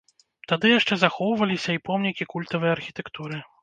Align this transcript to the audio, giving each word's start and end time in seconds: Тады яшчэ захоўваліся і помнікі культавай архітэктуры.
Тады 0.51 0.71
яшчэ 0.71 0.93
захоўваліся 1.03 1.69
і 1.79 1.83
помнікі 1.91 2.31
культавай 2.35 2.77
архітэктуры. 2.79 3.45